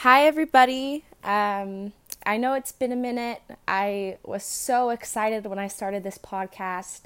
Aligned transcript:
Hi, 0.00 0.26
everybody. 0.26 1.04
Um, 1.24 1.94
I 2.26 2.36
know 2.36 2.52
it's 2.52 2.70
been 2.70 2.92
a 2.92 2.96
minute. 2.96 3.40
I 3.66 4.18
was 4.22 4.44
so 4.44 4.90
excited 4.90 5.46
when 5.46 5.58
I 5.58 5.68
started 5.68 6.04
this 6.04 6.18
podcast, 6.18 7.04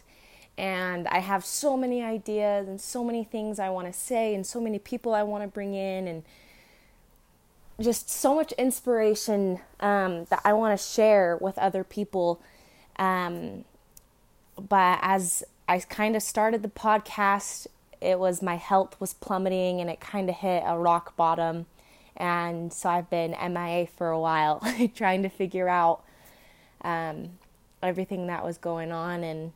and 0.59 1.07
I 1.07 1.21
have 1.21 1.45
so 1.45 1.77
many 1.77 2.03
ideas 2.03 2.67
and 2.67 2.81
so 2.81 3.05
many 3.05 3.23
things 3.23 3.61
I 3.61 3.69
want 3.69 3.87
to 3.87 3.93
say, 3.93 4.35
and 4.35 4.45
so 4.45 4.61
many 4.61 4.81
people 4.81 5.15
I 5.15 5.23
want 5.23 5.45
to 5.45 5.49
bring 5.49 5.75
in, 5.75 6.09
and 6.09 6.25
just 7.81 8.11
so 8.11 8.35
much 8.35 8.51
inspiration 8.59 9.61
um, 9.79 10.25
that 10.25 10.41
I 10.45 10.53
want 10.53 10.77
to 10.77 10.85
share 10.85 11.37
with 11.41 11.57
other 11.59 11.85
people. 11.85 12.43
Um, 12.97 13.67
but 14.59 14.99
as 15.01 15.45
I 15.69 15.79
kind 15.79 16.17
of 16.17 16.25
started 16.25 16.65
the 16.65 16.69
podcast, 16.69 17.69
it 18.01 18.19
was 18.19 18.43
my 18.43 18.57
health 18.57 19.01
was 19.01 19.15
plummeting 19.15 19.81
and 19.81 19.89
it 19.89 20.01
kind 20.01 20.29
of 20.29 20.35
hit 20.35 20.65
a 20.67 20.77
rock 20.77 21.17
bottom. 21.17 21.67
And 22.17 22.73
so 22.73 22.89
I've 22.89 23.11
been 23.11 23.31
MIA 23.33 23.87
for 23.87 24.11
a 24.11 24.21
while, 24.21 24.63
trying 24.95 25.23
to 25.23 25.29
figure 25.29 25.69
out 25.69 26.05
um, 26.83 27.39
everything 27.83 28.27
that 28.27 28.45
was 28.45 28.59
going 28.59 28.93
on. 28.93 29.25
And 29.25 29.53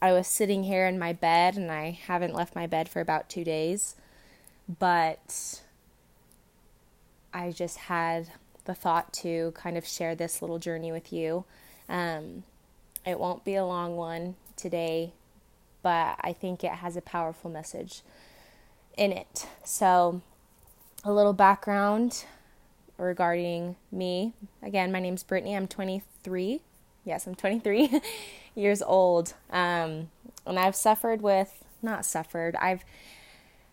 I 0.00 0.12
was 0.12 0.26
sitting 0.26 0.64
here 0.64 0.86
in 0.86 0.98
my 0.98 1.12
bed, 1.12 1.56
and 1.56 1.70
I 1.70 1.98
haven't 2.06 2.34
left 2.34 2.54
my 2.54 2.66
bed 2.66 2.88
for 2.88 3.00
about 3.00 3.28
two 3.28 3.44
days. 3.44 3.96
But 4.78 5.62
I 7.34 7.50
just 7.50 7.78
had 7.78 8.28
the 8.64 8.74
thought 8.74 9.12
to 9.12 9.52
kind 9.52 9.76
of 9.76 9.86
share 9.86 10.14
this 10.14 10.40
little 10.40 10.58
journey 10.58 10.92
with 10.92 11.12
you. 11.12 11.44
Um, 11.88 12.44
it 13.04 13.18
won't 13.18 13.44
be 13.44 13.54
a 13.54 13.64
long 13.64 13.96
one 13.96 14.36
today, 14.56 15.12
but 15.82 16.16
I 16.20 16.32
think 16.32 16.62
it 16.62 16.72
has 16.72 16.96
a 16.96 17.02
powerful 17.02 17.50
message 17.50 18.02
in 18.96 19.12
it. 19.12 19.46
So, 19.64 20.22
a 21.04 21.12
little 21.12 21.32
background 21.32 22.24
regarding 22.96 23.76
me. 23.90 24.34
Again, 24.62 24.92
my 24.92 25.00
name's 25.00 25.24
Brittany. 25.24 25.56
I'm 25.56 25.66
23. 25.66 26.60
Yes, 27.04 27.26
I'm 27.26 27.34
23 27.34 28.00
years 28.54 28.82
old. 28.82 29.34
Um, 29.50 30.10
and 30.46 30.58
I've 30.58 30.76
suffered 30.76 31.20
with, 31.20 31.64
not 31.82 32.04
suffered, 32.04 32.54
I've 32.56 32.84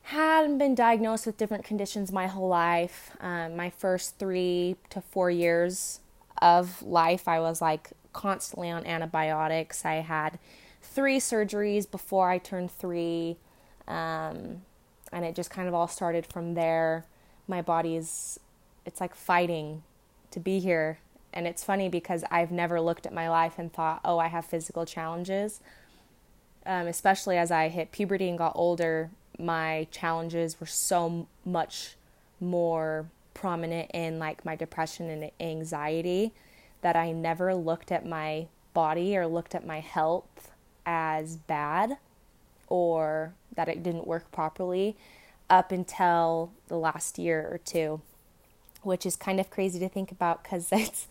had 0.04 0.58
been 0.58 0.74
diagnosed 0.74 1.28
with 1.28 1.38
different 1.38 1.64
conditions 1.64 2.12
my 2.12 2.26
whole 2.26 2.48
life. 2.48 3.12
Um, 3.20 3.56
my 3.56 3.70
first 3.70 4.18
three 4.18 4.76
to 4.90 5.02
four 5.02 5.30
years 5.30 6.00
of 6.42 6.82
life, 6.82 7.28
I 7.28 7.40
was 7.40 7.62
like 7.62 7.92
constantly 8.12 8.72
on 8.72 8.88
antibiotics. 8.88 9.86
I 9.86 9.96
had 9.96 10.40
three 10.82 11.20
surgeries 11.20 11.90
before 11.90 12.32
I 12.32 12.40
turned 12.40 12.72
three. 12.72 13.38
Um, 13.88 14.64
and 15.12 15.26
it 15.26 15.36
just 15.36 15.52
kind 15.52 15.68
of 15.68 15.76
all 15.76 15.88
started 15.88 16.26
from 16.26 16.56
there 16.56 17.06
my 17.50 17.62
body's 17.62 18.40
it's 18.86 19.02
like 19.02 19.16
fighting 19.16 19.84
to 20.32 20.40
be 20.40 20.60
here 20.60 21.00
and 21.34 21.48
it's 21.48 21.64
funny 21.64 21.90
because 21.90 22.24
I've 22.32 22.52
never 22.52 22.82
looked 22.82 23.06
at 23.06 23.14
my 23.14 23.30
life 23.30 23.60
and 23.60 23.72
thought, 23.72 24.02
oh, 24.04 24.18
I 24.18 24.28
have 24.28 24.46
physical 24.46 24.86
challenges. 24.86 25.60
Um, 26.66 26.88
especially 26.88 27.38
as 27.38 27.52
I 27.52 27.70
hit 27.70 27.92
puberty 27.92 28.30
and 28.30 28.38
got 28.38 28.54
older, 28.56 29.10
my 29.38 29.88
challenges 29.92 30.60
were 30.60 30.66
so 30.66 31.28
much 31.46 31.96
more 32.40 33.06
prominent 33.34 33.92
in 33.94 34.20
like 34.20 34.44
my 34.44 34.56
depression 34.56 35.10
and 35.10 35.32
anxiety 35.40 36.34
that 36.82 36.96
I 36.96 37.12
never 37.12 37.54
looked 37.54 37.92
at 37.92 38.06
my 38.06 38.48
body 38.74 39.16
or 39.16 39.28
looked 39.28 39.56
at 39.56 39.66
my 39.66 39.80
health 39.80 40.52
as 40.86 41.38
bad 41.38 41.98
or 42.68 43.34
that 43.56 43.70
it 43.70 43.84
didn't 43.84 44.08
work 44.08 44.32
properly 44.32 44.96
up 45.50 45.72
until 45.72 46.52
the 46.68 46.78
last 46.78 47.18
year 47.18 47.48
or 47.52 47.58
two, 47.58 48.02
which 48.84 49.06
is 49.06 49.16
kind 49.16 49.40
of 49.40 49.50
crazy 49.50 49.80
to 49.80 49.90
think 49.90 50.12
about 50.12 50.44
because 50.44 50.70
it's 50.72 51.08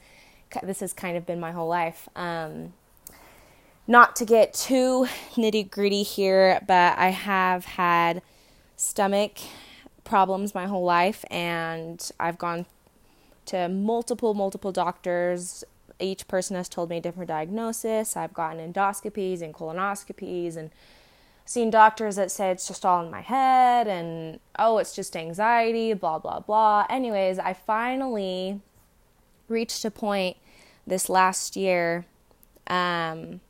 this 0.63 0.81
has 0.81 0.93
kind 0.93 1.17
of 1.17 1.27
been 1.27 1.41
my 1.41 1.53
whole 1.53 1.69
life. 1.69 2.09
Um, 2.17 2.73
not 3.87 4.17
to 4.17 4.25
get 4.25 4.53
too 4.53 5.09
nitty 5.35 5.71
gritty 5.71 6.03
here, 6.03 6.61
but 6.67 6.99
I 6.99 7.09
have 7.09 7.65
had 7.65 8.23
stomach 8.77 9.39
problems 10.05 10.55
my 10.55 10.67
whole 10.67 10.85
life, 10.85 11.25
and 11.31 12.11
I've 12.21 12.39
gone 12.39 12.67
to 13.47 13.69
multiple, 13.69 14.35
multiple 14.35 14.73
doctors. 14.73 15.65
Each 15.99 16.29
person 16.29 16.55
has 16.57 16.69
told 16.69 16.91
me 16.91 16.99
a 16.99 17.01
different 17.01 17.29
diagnosis. 17.29 18.17
I've 18.17 18.35
gotten 18.35 18.73
endoscopies 18.73 19.43
and 19.43 19.55
colonoscopies 19.55 20.57
and 20.57 20.71
seen 21.49 21.71
doctors 21.71 22.17
that 22.17 22.31
say 22.31 22.51
it's 22.51 22.69
just 22.69 22.85
all 22.85 23.03
in 23.03 23.11
my 23.11 23.23
head 23.23 23.89
and 23.89 24.39
oh, 24.59 24.77
it's 24.77 24.95
just 24.95 25.17
anxiety, 25.17 25.95
blah, 25.95 26.19
blah, 26.19 26.41
blah. 26.41 26.85
Anyways, 26.91 27.39
I 27.39 27.55
finally 27.55 28.61
reached 29.49 29.83
a 29.87 29.91
point 29.91 30.37
this 30.87 31.09
last 31.09 31.57
year, 31.57 32.05
um, 32.67 33.41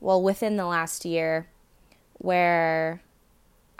well, 0.00 0.22
within 0.22 0.56
the 0.56 0.64
last 0.64 1.04
year, 1.04 1.48
where 2.18 3.02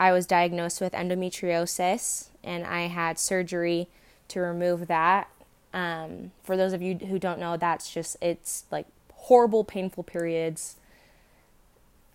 I 0.01 0.11
was 0.11 0.25
diagnosed 0.25 0.81
with 0.81 0.91
endometriosis 0.91 2.27
and 2.43 2.65
I 2.65 2.87
had 2.87 3.17
surgery 3.17 3.87
to 4.27 4.41
remove 4.41 4.87
that. 4.87 5.29
Um, 5.73 6.31
for 6.43 6.57
those 6.57 6.73
of 6.73 6.81
you 6.81 6.95
who 6.95 7.19
don't 7.19 7.39
know, 7.39 7.55
that's 7.55 7.89
just, 7.89 8.17
it's 8.19 8.65
like 8.69 8.87
horrible, 9.13 9.63
painful 9.63 10.03
periods. 10.03 10.75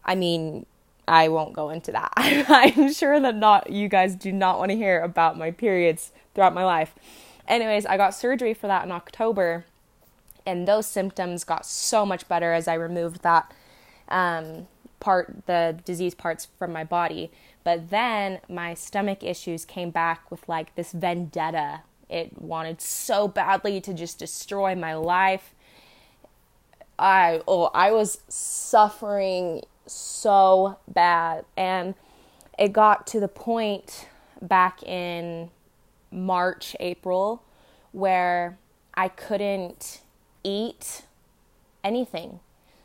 I 0.04 0.14
mean, 0.16 0.66
I 1.12 1.28
won't 1.28 1.52
go 1.52 1.68
into 1.68 1.92
that. 1.92 2.10
I'm 2.16 2.90
sure 2.90 3.20
that 3.20 3.36
not 3.36 3.68
you 3.70 3.86
guys 3.90 4.14
do 4.14 4.32
not 4.32 4.58
want 4.58 4.70
to 4.70 4.76
hear 4.78 4.98
about 5.02 5.36
my 5.36 5.50
periods 5.50 6.10
throughout 6.34 6.54
my 6.54 6.64
life. 6.64 6.94
Anyways, 7.46 7.84
I 7.84 7.98
got 7.98 8.14
surgery 8.14 8.54
for 8.54 8.66
that 8.66 8.86
in 8.86 8.90
October, 8.90 9.66
and 10.46 10.66
those 10.66 10.86
symptoms 10.86 11.44
got 11.44 11.66
so 11.66 12.06
much 12.06 12.26
better 12.28 12.54
as 12.54 12.66
I 12.66 12.72
removed 12.72 13.22
that 13.24 13.52
um, 14.08 14.68
part, 15.00 15.44
the 15.44 15.78
disease 15.84 16.14
parts 16.14 16.48
from 16.58 16.72
my 16.72 16.82
body. 16.82 17.30
But 17.62 17.90
then 17.90 18.40
my 18.48 18.72
stomach 18.72 19.22
issues 19.22 19.66
came 19.66 19.90
back 19.90 20.30
with 20.30 20.48
like 20.48 20.74
this 20.76 20.92
vendetta. 20.92 21.82
It 22.08 22.40
wanted 22.40 22.80
so 22.80 23.28
badly 23.28 23.82
to 23.82 23.92
just 23.92 24.18
destroy 24.18 24.74
my 24.74 24.94
life. 24.94 25.52
I 26.98 27.42
oh 27.46 27.64
I 27.74 27.90
was 27.90 28.20
suffering 28.28 29.62
so 29.92 30.78
bad. 30.88 31.44
And 31.56 31.94
it 32.58 32.72
got 32.72 33.06
to 33.08 33.20
the 33.20 33.28
point 33.28 34.08
back 34.40 34.82
in 34.82 35.50
March, 36.10 36.76
April, 36.80 37.42
where 37.92 38.58
I 38.94 39.08
couldn't 39.08 40.00
eat 40.44 41.02
anything 41.84 42.40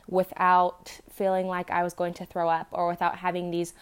without 0.08 1.00
feeling 1.10 1.46
like 1.46 1.70
I 1.70 1.82
was 1.82 1.92
going 1.92 2.14
to 2.14 2.24
throw 2.24 2.48
up 2.48 2.68
or 2.72 2.88
without 2.88 3.18
having 3.18 3.50
these 3.50 3.74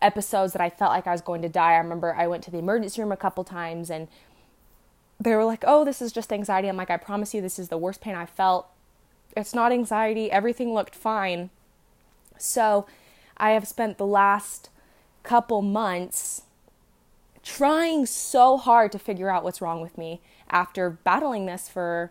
episodes 0.00 0.52
that 0.52 0.62
I 0.62 0.70
felt 0.70 0.90
like 0.90 1.06
I 1.06 1.12
was 1.12 1.20
going 1.20 1.42
to 1.42 1.48
die. 1.48 1.72
I 1.72 1.78
remember 1.78 2.14
I 2.14 2.26
went 2.26 2.42
to 2.44 2.50
the 2.50 2.58
emergency 2.58 3.00
room 3.00 3.12
a 3.12 3.16
couple 3.16 3.44
times 3.44 3.90
and 3.90 4.08
they 5.20 5.34
were 5.34 5.44
like, 5.44 5.64
"Oh, 5.66 5.84
this 5.84 6.02
is 6.02 6.12
just 6.12 6.32
anxiety." 6.32 6.68
I'm 6.68 6.76
like, 6.76 6.90
"I 6.90 6.96
promise 6.96 7.34
you 7.34 7.40
this 7.40 7.58
is 7.58 7.68
the 7.68 7.78
worst 7.78 8.00
pain 8.00 8.14
I 8.14 8.26
felt. 8.26 8.66
It's 9.36 9.54
not 9.54 9.72
anxiety. 9.72 10.30
Everything 10.30 10.74
looked 10.74 10.94
fine." 10.94 11.50
So 12.44 12.86
I 13.36 13.50
have 13.50 13.66
spent 13.66 13.98
the 13.98 14.06
last 14.06 14.70
couple 15.22 15.62
months 15.62 16.42
trying 17.42 18.06
so 18.06 18.56
hard 18.56 18.92
to 18.92 18.98
figure 18.98 19.30
out 19.30 19.44
what's 19.44 19.60
wrong 19.60 19.80
with 19.80 19.98
me 19.98 20.20
after 20.50 20.90
battling 20.90 21.46
this 21.46 21.68
for 21.68 22.10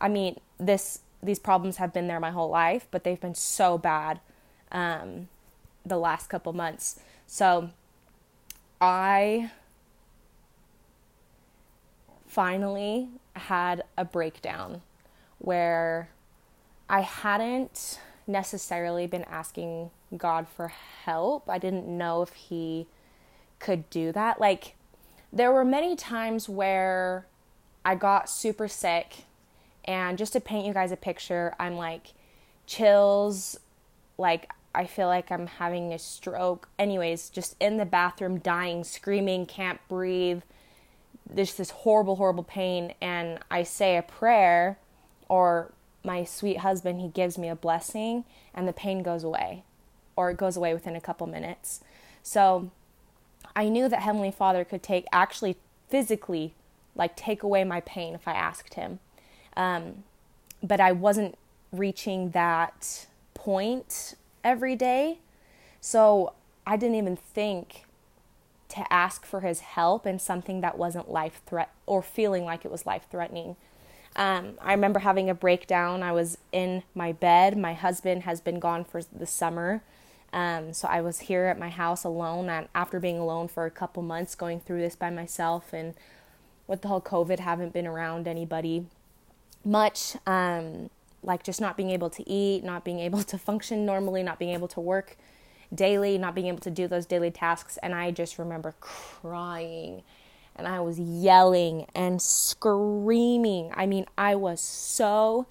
I 0.00 0.08
mean 0.08 0.38
this 0.58 1.00
these 1.22 1.38
problems 1.38 1.76
have 1.76 1.92
been 1.92 2.08
there 2.08 2.20
my 2.20 2.30
whole 2.30 2.50
life 2.50 2.86
but 2.90 3.04
they've 3.04 3.20
been 3.20 3.34
so 3.34 3.78
bad 3.78 4.20
um, 4.72 5.28
the 5.84 5.96
last 5.96 6.28
couple 6.28 6.52
months. 6.52 7.00
So 7.26 7.70
I 8.80 9.50
finally 12.26 13.08
had 13.34 13.84
a 13.96 14.04
breakdown 14.04 14.82
where 15.38 16.10
I 16.88 17.00
hadn't 17.00 18.00
necessarily 18.26 19.06
been 19.06 19.24
asking 19.24 19.90
God 20.16 20.46
for 20.48 20.68
help. 21.04 21.48
I 21.48 21.58
didn't 21.58 21.86
know 21.86 22.22
if 22.22 22.32
He 22.32 22.86
could 23.58 23.88
do 23.90 24.12
that. 24.12 24.40
Like, 24.40 24.74
there 25.32 25.52
were 25.52 25.64
many 25.64 25.96
times 25.96 26.48
where 26.48 27.26
I 27.84 27.94
got 27.94 28.28
super 28.28 28.68
sick, 28.68 29.24
and 29.84 30.18
just 30.18 30.32
to 30.32 30.40
paint 30.40 30.66
you 30.66 30.74
guys 30.74 30.92
a 30.92 30.96
picture, 30.96 31.54
I'm 31.58 31.76
like 31.76 32.14
chills, 32.66 33.58
like, 34.18 34.50
I 34.74 34.84
feel 34.86 35.06
like 35.06 35.30
I'm 35.30 35.46
having 35.46 35.92
a 35.92 35.98
stroke. 35.98 36.68
Anyways, 36.78 37.30
just 37.30 37.56
in 37.60 37.78
the 37.78 37.86
bathroom, 37.86 38.38
dying, 38.38 38.84
screaming, 38.84 39.46
can't 39.46 39.80
breathe. 39.88 40.42
There's 41.28 41.54
this 41.54 41.70
horrible, 41.70 42.16
horrible 42.16 42.42
pain. 42.42 42.92
And 43.00 43.38
I 43.50 43.62
say 43.62 43.96
a 43.96 44.02
prayer 44.02 44.78
or 45.28 45.72
my 46.06 46.24
sweet 46.24 46.58
husband, 46.58 47.00
he 47.00 47.08
gives 47.08 47.36
me 47.36 47.48
a 47.48 47.56
blessing 47.56 48.24
and 48.54 48.66
the 48.66 48.72
pain 48.72 49.02
goes 49.02 49.24
away, 49.24 49.64
or 50.14 50.30
it 50.30 50.36
goes 50.36 50.56
away 50.56 50.72
within 50.72 50.96
a 50.96 51.00
couple 51.00 51.26
minutes. 51.26 51.80
So 52.22 52.70
I 53.54 53.68
knew 53.68 53.88
that 53.88 54.00
Heavenly 54.00 54.30
Father 54.30 54.64
could 54.64 54.82
take 54.82 55.06
actually 55.12 55.56
physically 55.88 56.54
like 56.94 57.14
take 57.16 57.42
away 57.42 57.64
my 57.64 57.80
pain 57.80 58.14
if 58.14 58.26
I 58.26 58.32
asked 58.32 58.74
Him. 58.74 59.00
Um, 59.56 60.04
but 60.62 60.80
I 60.80 60.92
wasn't 60.92 61.36
reaching 61.72 62.30
that 62.30 63.06
point 63.34 64.14
every 64.42 64.76
day. 64.76 65.18
So 65.80 66.32
I 66.66 66.76
didn't 66.76 66.96
even 66.96 67.16
think 67.16 67.84
to 68.68 68.92
ask 68.92 69.24
for 69.24 69.40
his 69.40 69.60
help 69.60 70.06
in 70.06 70.18
something 70.18 70.60
that 70.60 70.76
wasn't 70.76 71.10
life 71.10 71.40
threat 71.46 71.70
or 71.86 72.02
feeling 72.02 72.44
like 72.44 72.64
it 72.64 72.70
was 72.70 72.84
life 72.84 73.06
threatening. 73.10 73.56
Um, 74.16 74.54
I 74.62 74.72
remember 74.72 75.00
having 75.00 75.28
a 75.28 75.34
breakdown. 75.34 76.02
I 76.02 76.12
was 76.12 76.38
in 76.50 76.82
my 76.94 77.12
bed. 77.12 77.56
My 77.56 77.74
husband 77.74 78.22
has 78.22 78.40
been 78.40 78.58
gone 78.58 78.84
for 78.84 79.02
the 79.02 79.26
summer. 79.26 79.82
Um, 80.32 80.72
so 80.72 80.88
I 80.88 81.02
was 81.02 81.20
here 81.20 81.44
at 81.44 81.58
my 81.58 81.68
house 81.68 82.02
alone 82.02 82.48
and 82.48 82.68
after 82.74 82.98
being 82.98 83.18
alone 83.18 83.48
for 83.48 83.64
a 83.64 83.70
couple 83.70 84.02
months 84.02 84.34
going 84.34 84.60
through 84.60 84.80
this 84.80 84.96
by 84.96 85.10
myself 85.10 85.72
and 85.72 85.94
with 86.66 86.82
the 86.82 86.88
whole 86.88 87.00
COVID 87.00 87.38
haven't 87.38 87.72
been 87.72 87.86
around 87.86 88.26
anybody 88.26 88.86
much. 89.64 90.16
Um, 90.26 90.90
like 91.22 91.42
just 91.42 91.60
not 91.60 91.76
being 91.76 91.90
able 91.90 92.10
to 92.10 92.28
eat, 92.28 92.64
not 92.64 92.84
being 92.84 93.00
able 93.00 93.22
to 93.22 93.38
function 93.38 93.84
normally, 93.84 94.22
not 94.22 94.38
being 94.38 94.52
able 94.52 94.68
to 94.68 94.80
work 94.80 95.16
daily, 95.74 96.16
not 96.16 96.34
being 96.34 96.46
able 96.46 96.60
to 96.60 96.70
do 96.70 96.86
those 96.88 97.06
daily 97.06 97.30
tasks. 97.30 97.78
And 97.82 97.94
I 97.94 98.10
just 98.10 98.38
remember 98.38 98.74
crying 98.80 100.02
and 100.56 100.66
I 100.66 100.80
was 100.80 100.98
yelling 100.98 101.86
and 101.94 102.20
screaming. 102.20 103.70
I 103.74 103.86
mean, 103.86 104.06
I 104.16 104.34
was 104.34 104.60
so 104.60 105.46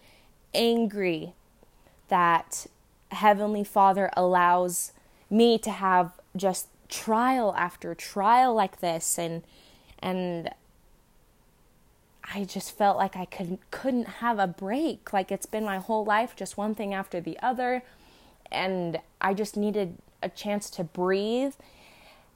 angry 0.53 1.33
that 2.07 2.67
Heavenly 3.11 3.63
Father 3.63 4.09
allows 4.17 4.91
me 5.29 5.57
to 5.59 5.71
have 5.71 6.11
just 6.35 6.67
trial 6.89 7.53
after 7.57 7.95
trial 7.95 8.53
like 8.53 8.79
this 8.79 9.17
and 9.17 9.43
and 9.99 10.49
I 12.33 12.43
just 12.43 12.75
felt 12.77 12.97
like 12.97 13.15
I 13.15 13.25
could 13.25 13.59
couldn't 13.71 14.07
have 14.07 14.39
a 14.39 14.47
break. 14.47 15.13
Like 15.13 15.31
it's 15.31 15.45
been 15.45 15.63
my 15.63 15.77
whole 15.77 16.03
life, 16.03 16.35
just 16.35 16.57
one 16.57 16.73
thing 16.75 16.93
after 16.93 17.21
the 17.21 17.39
other, 17.39 17.83
and 18.51 18.99
I 19.21 19.33
just 19.33 19.55
needed 19.55 19.97
a 20.23 20.29
chance 20.29 20.69
to 20.71 20.83
breathe. 20.83 21.53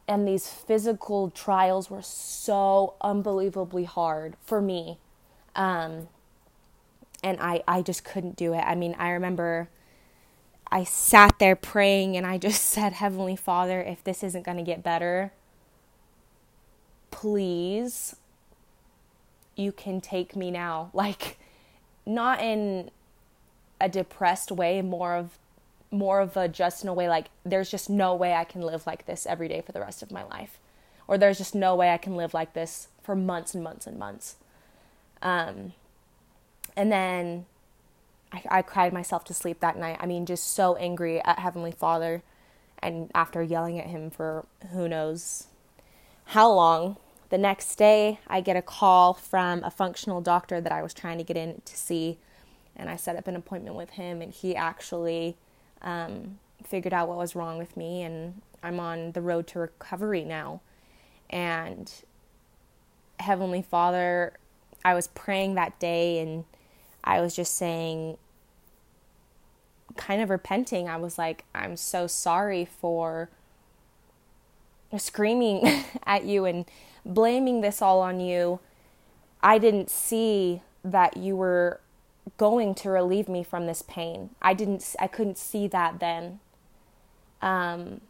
And 0.09 0.27
these 0.27 0.50
physical 0.50 1.31
trials 1.31 1.91
were 1.91 2.03
so 2.03 2.95
unbelievably 3.01 3.85
hard 3.85 4.35
for 4.44 4.61
me, 4.61 5.00
um, 5.56 6.09
and 7.23 7.39
I 7.41 7.63
I 7.67 7.83
just 7.83 8.03
couldn't 8.06 8.38
do 8.38 8.53
it. 8.53 8.59
I 8.61 8.75
mean, 8.75 8.95
I 9.00 9.11
remember 9.11 9.69
I 10.71 10.83
sat 10.85 11.39
there 11.39 11.56
praying, 11.56 12.17
and 12.17 12.25
I 12.27 12.38
just 12.39 12.63
said, 12.67 12.94
Heavenly 12.94 13.38
Father, 13.38 13.81
if 13.81 14.03
this 14.03 14.23
isn't 14.23 14.45
going 14.45 14.57
to 14.57 14.63
get 14.63 14.83
better, 14.83 15.33
please 17.12 18.15
you 19.55 19.71
can 19.71 20.01
take 20.01 20.35
me 20.35 20.51
now. 20.51 20.91
Like, 20.95 21.39
not 22.05 22.41
in 22.41 22.91
a 23.81 23.89
depressed 23.89 24.51
way, 24.51 24.81
more 24.81 25.15
of 25.15 25.38
more 25.91 26.19
of 26.19 26.38
a 26.38 26.47
just 26.47 26.83
in 26.83 26.89
a 26.89 26.94
way 26.94 27.09
like 27.09 27.27
there's 27.44 27.69
just 27.69 27.89
no 27.89 28.13
way 28.15 28.33
I 28.33 28.44
can 28.44 28.62
live 28.62 28.86
like 28.86 29.06
this 29.06 29.25
every 29.25 29.47
day 29.47 29.62
for 29.62 29.71
the 29.71 29.80
rest 29.80 30.03
of 30.03 30.12
my 30.12 30.24
life. 30.24 30.59
Or 31.07 31.18
there's 31.18 31.39
just 31.39 31.56
no 31.56 31.75
way 31.75 31.91
I 31.91 31.97
can 31.97 32.15
live 32.15 32.33
like 32.33 32.53
this 32.53 32.89
for 33.01 33.15
months 33.15 33.56
and 33.56 33.63
months 33.63 33.88
and 33.88 33.97
months. 33.97 34.36
Um, 35.21 35.74
and 36.77 36.91
then 36.91 37.45
I, 38.31 38.44
I 38.50 38.62
cried 38.62 38.94
myself 38.94 39.24
to 39.25 39.33
sleep 39.33 39.59
that 39.59 39.77
night. 39.77 39.97
I 40.00 40.06
mean, 40.06 40.25
just 40.25 40.53
so 40.53 40.75
angry 40.75 41.19
at 41.24 41.39
Heavenly 41.39 41.71
Father. 41.71 42.21
And 42.81 43.09
after 43.15 43.41
yelling 43.41 43.80
at 43.80 43.88
him 43.88 44.09
for 44.09 44.45
who 44.71 44.88
knows 44.88 45.47
how 46.25 46.51
long, 46.51 46.97
the 47.30 47.38
next 47.38 47.75
day, 47.75 48.19
I 48.27 48.41
get 48.41 48.56
a 48.56 48.62
call 48.62 49.13
from 49.13 49.63
a 49.63 49.69
functional 49.69 50.19
doctor 50.19 50.59
that 50.62 50.71
I 50.71 50.81
was 50.81 50.94
trying 50.94 51.19
to 51.19 51.24
get 51.24 51.38
in 51.38 51.62
to 51.63 51.77
see, 51.77 52.18
and 52.75 52.89
I 52.89 52.95
set 52.95 53.15
up 53.15 53.27
an 53.27 53.36
appointment 53.36 53.75
with 53.75 53.91
him, 53.91 54.21
and 54.21 54.33
he 54.33 54.56
actually 54.56 55.38
um, 55.81 56.39
figured 56.63 56.93
out 56.93 57.07
what 57.07 57.17
was 57.17 57.35
wrong 57.35 57.57
with 57.57 57.75
me, 57.77 58.03
and 58.03 58.41
I'm 58.61 58.79
on 58.79 59.13
the 59.13 59.21
road 59.21 59.47
to 59.47 59.59
recovery 59.59 60.23
now. 60.23 60.61
And 61.29 61.91
Heavenly 63.19 63.61
Father, 63.61 64.33
I 64.83 64.93
was 64.93 65.07
praying 65.07 65.55
that 65.55 65.79
day, 65.79 66.19
and 66.19 66.45
I 67.03 67.21
was 67.21 67.35
just 67.35 67.55
saying, 67.55 68.17
kind 69.95 70.21
of 70.21 70.29
repenting. 70.29 70.87
I 70.87 70.97
was 70.97 71.17
like, 71.17 71.45
I'm 71.53 71.75
so 71.75 72.07
sorry 72.07 72.65
for 72.65 73.29
screaming 74.97 75.83
at 76.05 76.25
you 76.25 76.45
and 76.45 76.65
blaming 77.05 77.61
this 77.61 77.81
all 77.81 78.01
on 78.01 78.19
you, 78.19 78.59
I 79.41 79.57
didn't 79.57 79.89
see 79.89 80.61
that 80.83 81.17
you 81.17 81.35
were 81.35 81.79
going 82.37 82.75
to 82.75 82.89
relieve 82.89 83.29
me 83.29 83.43
from 83.43 83.65
this 83.65 83.81
pain. 83.81 84.31
I 84.41 84.53
didn't 84.53 84.95
I 84.99 85.07
couldn't 85.07 85.37
see 85.37 85.67
that 85.67 85.99
then. 85.99 86.39
Um 87.41 88.01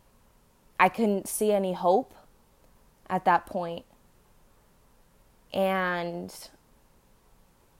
I 0.79 0.89
couldn't 0.89 1.27
see 1.27 1.51
any 1.51 1.73
hope 1.73 2.13
at 3.09 3.25
that 3.25 3.45
point. 3.45 3.85
And 5.53 6.33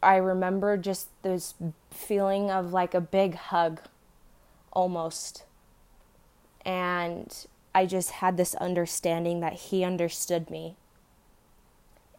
I 0.02 0.16
remember 0.16 0.78
just 0.78 1.10
this 1.22 1.54
feeling 1.92 2.50
of 2.50 2.74
like 2.74 2.94
a 2.94 3.02
big 3.02 3.36
hug 3.36 3.82
almost. 4.74 5.44
And 6.66 7.46
I 7.74 7.86
just 7.86 8.12
had 8.12 8.38
this 8.38 8.56
understanding 8.56 9.40
that 9.42 9.54
he 9.54 9.84
understood 9.84 10.50
me 10.50 10.76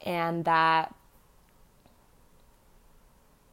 and 0.03 0.45
that 0.45 0.95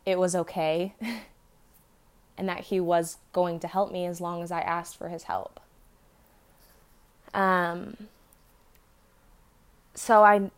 it 0.08 0.18
was 0.18 0.36
okay 0.38 0.94
and 2.38 2.48
that 2.48 2.62
he 2.62 2.80
was 2.80 3.18
going 3.34 3.60
to 3.60 3.68
help 3.68 3.92
me 3.92 4.06
as 4.06 4.22
long 4.22 4.42
as 4.42 4.52
I 4.54 4.62
asked 4.62 4.98
for 4.98 5.10
his 5.10 5.24
help. 5.24 5.60
Um, 7.34 7.98
so 9.94 10.24
I 10.24 10.50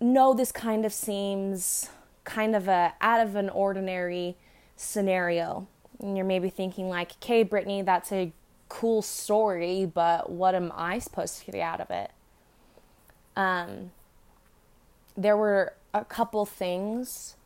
know 0.00 0.32
this 0.32 0.50
kind 0.50 0.86
of 0.86 0.92
seems 0.92 1.90
kind 2.24 2.56
of 2.56 2.66
a 2.66 2.94
out 3.02 3.20
of 3.20 3.36
an 3.36 3.50
ordinary 3.50 4.36
scenario. 4.74 5.68
And 6.00 6.16
you're 6.16 6.26
maybe 6.26 6.48
thinking 6.48 6.88
like, 6.88 7.12
"Okay, 7.22 7.42
Brittany, 7.42 7.82
that's 7.82 8.10
a 8.10 8.32
cool 8.70 9.02
story, 9.02 9.84
but 9.84 10.30
what 10.30 10.54
am 10.54 10.72
I 10.74 10.98
supposed 10.98 11.40
to 11.40 11.50
get 11.50 11.60
out 11.60 11.80
of 11.80 11.90
it?" 11.90 12.10
Um, 13.36 13.90
there 15.14 15.36
were 15.36 15.74
a 15.92 16.06
couple 16.06 16.46
things 16.46 17.36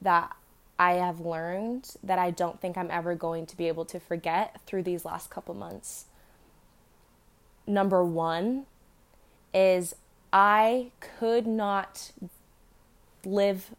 that 0.00 0.36
I 0.78 0.94
have 0.94 1.20
learned 1.20 1.96
that 2.02 2.18
I 2.18 2.30
don't 2.30 2.60
think 2.60 2.76
I'm 2.76 2.90
ever 2.90 3.14
going 3.14 3.46
to 3.46 3.56
be 3.56 3.68
able 3.68 3.84
to 3.86 4.00
forget 4.00 4.60
through 4.66 4.82
these 4.82 5.04
last 5.04 5.30
couple 5.30 5.54
months. 5.54 6.06
Number 7.66 8.04
one 8.04 8.66
is 9.52 9.94
I 10.32 10.90
could 11.00 11.46
not 11.46 12.10
live 13.24 13.70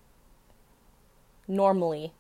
normally. 1.47 2.13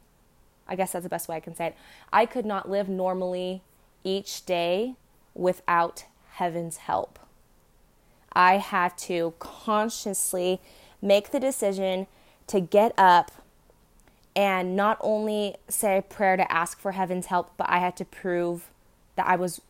I 0.67 0.75
guess 0.75 0.91
that's 0.91 1.03
the 1.03 1.09
best 1.09 1.27
way 1.29 1.37
I 1.37 1.39
can 1.39 1.55
say 1.55 1.67
it. 1.67 1.75
I 2.11 2.25
could 2.25 2.45
not 2.45 2.69
live 2.69 2.89
normally 2.89 3.61
each 4.03 4.45
day 4.45 4.95
without 5.33 6.05
heaven's 6.33 6.77
help. 6.77 7.17
I 8.33 8.57
had 8.57 8.97
to 8.99 9.33
consciously 9.39 10.59
make 11.01 11.31
the 11.31 11.39
decision 11.39 12.07
to 12.47 12.59
get 12.59 12.93
up 12.97 13.31
and 14.35 14.75
not 14.75 14.97
only 14.99 15.55
say 15.69 15.97
a 15.97 16.01
prayer 16.01 16.35
to 16.35 16.51
ask 16.51 16.79
for 16.79 16.91
heaven's 16.91 17.27
help, 17.27 17.51
but 17.57 17.69
I 17.69 17.79
had 17.79 17.95
to 17.97 18.05
prove 18.05 18.69
that 19.15 19.27
I 19.27 19.37
was 19.37 19.61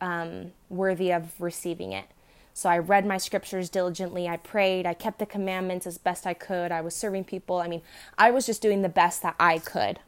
um, 0.00 0.52
worthy 0.68 1.10
of 1.10 1.40
receiving 1.40 1.92
it. 1.92 2.06
So 2.52 2.68
I 2.68 2.78
read 2.78 3.06
my 3.06 3.16
scriptures 3.16 3.70
diligently. 3.70 4.28
I 4.28 4.36
prayed. 4.36 4.84
I 4.84 4.92
kept 4.92 5.18
the 5.18 5.26
commandments 5.26 5.86
as 5.86 5.96
best 5.96 6.26
I 6.26 6.34
could. 6.34 6.70
I 6.70 6.82
was 6.82 6.94
serving 6.94 7.24
people. 7.24 7.58
I 7.58 7.68
mean, 7.68 7.80
I 8.18 8.30
was 8.30 8.44
just 8.44 8.60
doing 8.60 8.82
the 8.82 8.88
best 8.88 9.22
that 9.22 9.36
I 9.40 9.58
could. 9.58 10.00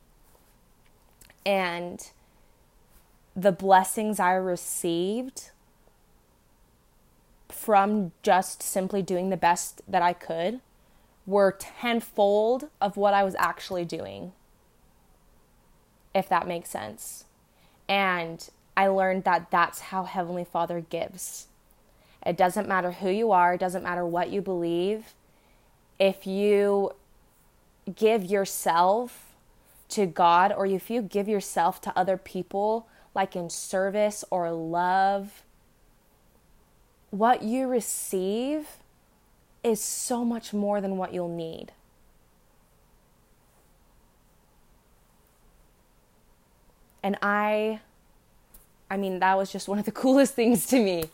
And 1.46 2.10
the 3.34 3.52
blessings 3.52 4.20
I 4.20 4.32
received 4.34 5.50
from 7.48 8.12
just 8.22 8.62
simply 8.62 9.00
doing 9.00 9.30
the 9.30 9.36
best 9.36 9.80
that 9.88 10.02
I 10.02 10.12
could 10.12 10.60
were 11.26 11.52
tenfold 11.58 12.68
of 12.80 12.96
what 12.96 13.14
I 13.14 13.22
was 13.22 13.36
actually 13.38 13.84
doing, 13.84 14.32
if 16.14 16.28
that 16.28 16.48
makes 16.48 16.70
sense. 16.70 17.24
And 17.88 18.48
I 18.76 18.88
learned 18.88 19.24
that 19.24 19.50
that's 19.50 19.80
how 19.80 20.04
Heavenly 20.04 20.44
Father 20.44 20.80
gives. 20.80 21.46
It 22.24 22.36
doesn't 22.36 22.68
matter 22.68 22.92
who 22.92 23.10
you 23.10 23.32
are, 23.32 23.54
it 23.54 23.60
doesn't 23.60 23.82
matter 23.82 24.06
what 24.06 24.30
you 24.30 24.40
believe. 24.40 25.14
If 25.98 26.26
you 26.26 26.92
give 27.94 28.24
yourself 28.24 29.34
to 29.90 30.06
God 30.06 30.52
or 30.52 30.66
if 30.66 30.90
you 30.90 31.02
give 31.02 31.28
yourself 31.28 31.80
to 31.82 31.98
other 31.98 32.16
people, 32.16 32.86
like 33.14 33.36
in 33.36 33.50
service 33.50 34.24
or 34.30 34.50
love, 34.50 35.42
what 37.10 37.42
you 37.42 37.68
receive 37.68 38.68
is 39.64 39.80
so 39.80 40.24
much 40.24 40.52
more 40.52 40.80
than 40.80 40.96
what 40.96 41.12
you'll 41.14 41.28
need. 41.28 41.72
And 47.02 47.16
I, 47.20 47.80
I 48.90 48.96
mean, 48.96 49.18
that 49.20 49.36
was 49.36 49.50
just 49.50 49.68
one 49.72 49.78
of 49.78 49.84
the 49.84 49.92
coolest 49.92 50.34
things 50.34 50.66
to 50.66 50.80
me. 50.80 51.04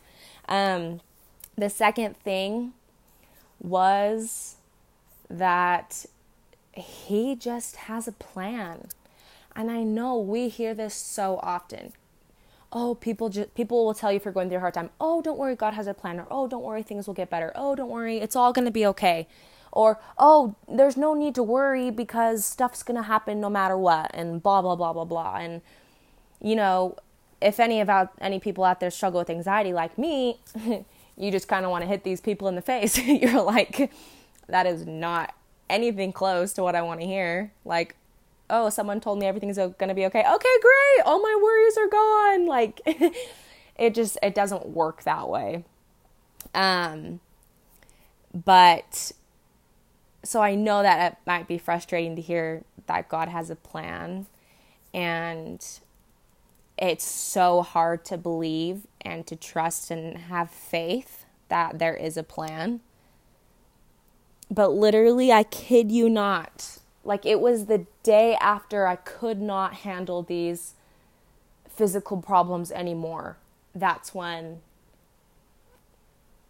Um, 0.49 1.01
the 1.57 1.71
second 1.71 2.17
thing 2.17 2.73
was 3.61 4.57
that 5.29 6.07
he 6.73 7.35
just 7.35 7.77
has 7.77 8.07
a 8.07 8.13
plan. 8.13 8.89
And 9.57 9.71
I 9.71 9.83
know 9.83 10.17
we 10.17 10.49
hear 10.49 10.75
this 10.75 10.95
so 10.95 11.41
often. 11.43 11.93
Oh, 12.73 12.95
people 12.95 13.31
just 13.31 13.55
people 13.55 13.87
will 13.87 13.95
tell 13.95 14.13
you 14.13 14.17
if 14.17 14.25
you're 14.25 14.35
going 14.35 14.49
through 14.49 14.59
a 14.59 14.61
hard 14.61 14.75
time, 14.75 14.91
"Oh, 15.01 15.23
don't 15.23 15.39
worry, 15.39 15.57
God 15.57 15.75
has 15.75 15.87
a 15.87 15.95
plan." 15.95 16.21
Or, 16.21 16.27
"Oh, 16.31 16.47
don't 16.47 16.63
worry, 16.63 16.83
things 16.83 17.07
will 17.07 17.15
get 17.15 17.31
better." 17.31 17.53
"Oh, 17.55 17.75
don't 17.75 17.89
worry, 17.91 18.19
it's 18.19 18.37
all 18.37 18.53
to 18.67 18.71
be 18.71 18.87
okay." 18.87 19.27
Or, 19.73 19.99
"Oh, 20.19 20.55
there's 20.69 20.97
no 20.97 21.15
need 21.15 21.35
to 21.37 21.43
worry 21.43 21.91
because 21.91 22.45
stuff's 22.45 22.83
to 22.97 23.05
happen 23.05 23.41
no 23.41 23.49
matter 23.49 23.77
what." 23.79 24.11
And 24.15 24.43
blah 24.43 24.61
blah 24.63 24.77
blah 24.77 24.93
blah 24.93 25.05
blah. 25.05 25.37
And 25.37 25.63
you 26.41 26.57
know, 26.57 26.97
if 27.41 27.61
any 27.61 27.81
of 27.81 27.89
out 27.89 28.13
any 28.21 28.39
people 28.39 28.65
out 28.65 28.81
there 28.81 28.91
struggle 28.91 29.21
with 29.21 29.31
anxiety 29.31 29.73
like 29.73 29.97
me, 29.99 30.39
you 31.17 31.31
just 31.31 31.49
kind 31.49 31.65
of 31.65 31.71
want 31.71 31.83
to 31.83 31.89
hit 31.89 32.05
these 32.05 32.21
people 32.21 32.49
in 32.49 32.55
the 32.55 32.63
face. 32.63 32.99
You're 33.07 33.43
like, 33.43 33.91
that 34.49 34.67
is 34.67 34.87
not 34.87 35.35
anything 35.71 36.13
close 36.13 36.53
to 36.55 36.63
what 36.63 36.75
I 36.75 36.83
want 36.83 37.01
to 37.01 37.07
hear. 37.07 37.53
Like, 37.65 37.97
oh, 38.51 38.71
someone 38.71 39.01
told 39.01 39.19
me 39.19 39.27
everything's 39.27 39.57
going 39.57 39.89
to 39.89 39.95
be 39.95 40.07
okay. 40.07 40.21
Okay, 40.21 40.57
great. 40.61 41.07
All 41.07 41.21
my 41.21 41.41
worries 41.43 41.77
are 41.77 41.89
gone. 41.89 42.47
Like, 42.47 42.81
it 43.77 43.95
just 43.95 44.19
it 44.23 44.35
doesn't 44.35 44.69
work 44.69 45.03
that 45.05 45.29
way. 45.29 45.65
Um, 46.55 47.21
but 48.33 49.13
so 50.23 50.43
I 50.43 50.55
know 50.55 50.83
that 50.83 51.13
it 51.13 51.19
might 51.27 51.49
be 51.49 51.59
frustrating 51.59 52.17
to 52.17 52.23
hear 52.23 52.63
that 52.87 53.09
God 53.09 53.29
has 53.29 53.51
a 53.51 53.57
plan 53.57 54.27
and 54.93 55.65
it's 56.77 57.05
so 57.05 57.63
hard 57.63 58.05
to 58.07 58.17
believe 58.17 58.87
and 59.01 59.27
to 59.27 59.37
trust 59.37 59.91
and 59.91 60.17
have 60.17 60.51
faith 60.51 61.25
that 61.49 61.79
there 61.79 61.95
is 61.95 62.17
a 62.17 62.23
plan. 62.23 62.81
But 64.51 64.73
literally, 64.73 65.33
I 65.33 65.43
kid 65.43 65.91
you 65.91 66.09
not, 66.09 66.79
like 67.09 67.25
it 67.25 67.41
was 67.41 67.67
the 67.67 67.87
day 68.03 68.37
after 68.39 68.87
I 68.87 68.97
could 68.97 69.41
not 69.41 69.77
handle 69.77 70.23
these 70.23 70.75
physical 71.67 72.21
problems 72.21 72.71
anymore. 72.71 73.39
That's 73.75 74.15
when, 74.15 74.61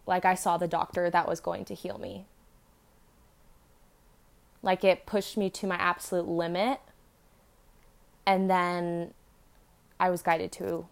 like, 0.05 0.25
I 0.25 0.35
saw 0.35 0.57
the 0.57 0.67
doctor 0.67 1.09
that 1.09 1.29
was 1.29 1.39
going 1.39 1.63
to 1.63 1.73
heal 1.73 1.97
me. 1.97 2.25
Like, 4.61 4.83
it 4.83 5.05
pushed 5.05 5.37
me 5.37 5.49
to 5.49 5.65
my 5.65 5.77
absolute 5.77 6.27
limit. 6.27 6.81
And 8.25 8.49
then 8.49 9.13
I 9.97 10.09
was 10.09 10.21
guided 10.21 10.51
to 10.53 10.87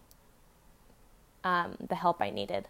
um, 1.44 1.76
the 1.86 1.96
help 1.96 2.22
I 2.22 2.30
needed. 2.30 2.70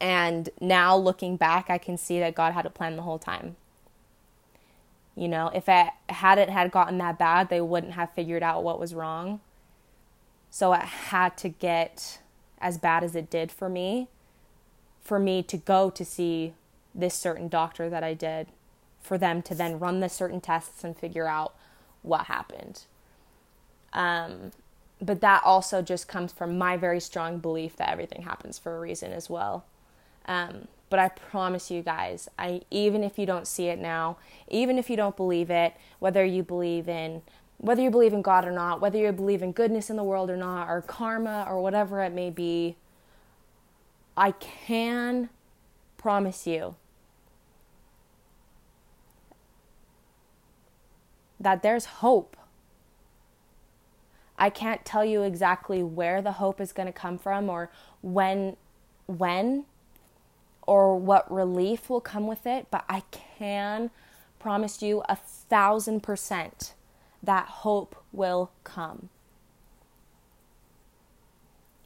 And 0.00 0.48
now 0.60 0.96
looking 0.96 1.36
back, 1.36 1.70
I 1.70 1.78
can 1.78 1.98
see 1.98 2.20
that 2.20 2.36
God 2.36 2.52
had 2.52 2.66
a 2.66 2.70
plan 2.70 2.94
the 2.94 3.02
whole 3.02 3.18
time. 3.18 3.56
You 5.14 5.28
know, 5.28 5.50
if 5.54 5.68
it 5.68 5.88
hadn't 6.08 6.48
had 6.48 6.70
gotten 6.70 6.98
that 6.98 7.18
bad, 7.18 7.48
they 7.48 7.60
wouldn't 7.60 7.92
have 7.92 8.12
figured 8.12 8.42
out 8.42 8.64
what 8.64 8.80
was 8.80 8.94
wrong. 8.94 9.40
So 10.50 10.72
it 10.72 10.80
had 10.82 11.36
to 11.38 11.48
get 11.48 12.20
as 12.60 12.78
bad 12.78 13.04
as 13.04 13.14
it 13.14 13.30
did 13.30 13.50
for 13.50 13.68
me, 13.68 14.08
for 15.02 15.18
me 15.18 15.42
to 15.42 15.56
go 15.56 15.90
to 15.90 16.04
see 16.04 16.54
this 16.94 17.14
certain 17.14 17.48
doctor 17.48 17.90
that 17.90 18.04
I 18.04 18.14
did, 18.14 18.48
for 19.00 19.18
them 19.18 19.42
to 19.42 19.54
then 19.54 19.78
run 19.78 20.00
the 20.00 20.08
certain 20.08 20.40
tests 20.40 20.84
and 20.84 20.96
figure 20.96 21.26
out 21.26 21.54
what 22.02 22.26
happened. 22.26 22.84
Um, 23.92 24.52
but 25.00 25.20
that 25.20 25.42
also 25.44 25.82
just 25.82 26.06
comes 26.06 26.32
from 26.32 26.56
my 26.56 26.76
very 26.76 27.00
strong 27.00 27.38
belief 27.38 27.76
that 27.76 27.90
everything 27.90 28.22
happens 28.22 28.58
for 28.58 28.76
a 28.76 28.80
reason 28.80 29.12
as 29.12 29.28
well. 29.28 29.64
Um, 30.26 30.68
but 30.92 30.98
I 30.98 31.08
promise 31.08 31.70
you 31.70 31.80
guys, 31.80 32.28
I 32.38 32.60
even 32.70 33.02
if 33.02 33.18
you 33.18 33.24
don't 33.24 33.46
see 33.46 33.68
it 33.68 33.78
now, 33.78 34.18
even 34.48 34.76
if 34.76 34.90
you 34.90 34.96
don't 34.96 35.16
believe 35.16 35.48
it, 35.48 35.72
whether 36.00 36.22
you 36.22 36.42
believe 36.42 36.86
in 36.86 37.22
whether 37.56 37.80
you 37.80 37.90
believe 37.90 38.12
in 38.12 38.20
God 38.20 38.44
or 38.44 38.50
not, 38.50 38.82
whether 38.82 38.98
you 38.98 39.10
believe 39.10 39.42
in 39.42 39.52
goodness 39.52 39.88
in 39.88 39.96
the 39.96 40.04
world 40.04 40.28
or 40.28 40.36
not, 40.36 40.68
or 40.68 40.82
karma 40.82 41.46
or 41.48 41.62
whatever 41.62 42.02
it 42.02 42.12
may 42.12 42.28
be, 42.28 42.76
I 44.18 44.32
can 44.32 45.30
promise 45.96 46.46
you 46.46 46.76
that 51.40 51.62
there's 51.62 51.86
hope. 51.86 52.36
I 54.36 54.50
can't 54.50 54.84
tell 54.84 55.06
you 55.06 55.22
exactly 55.22 55.82
where 55.82 56.20
the 56.20 56.32
hope 56.32 56.60
is 56.60 56.70
going 56.70 56.86
to 56.86 56.92
come 56.92 57.16
from 57.16 57.48
or 57.48 57.70
when 58.02 58.58
when 59.06 59.64
or 60.72 60.96
what 60.96 61.30
relief 61.30 61.90
will 61.90 62.00
come 62.00 62.26
with 62.26 62.46
it, 62.46 62.66
but 62.70 62.82
I 62.88 63.02
can 63.36 63.90
promise 64.38 64.80
you 64.80 65.02
a 65.06 65.16
thousand 65.16 66.02
percent 66.02 66.72
that 67.22 67.44
hope 67.46 67.94
will 68.10 68.50
come. 68.64 69.10